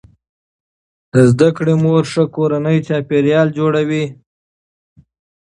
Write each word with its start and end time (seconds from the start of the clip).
د 1.13 1.15
زده 1.31 1.49
کړې 1.57 1.73
مور 1.83 2.03
ښه 2.11 2.23
کورنی 2.35 2.77
چاپیریال 2.87 3.47
جوړوي. 3.57 4.05